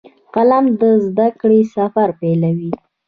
[0.33, 2.71] قلم د زده کړې سفر پیلوي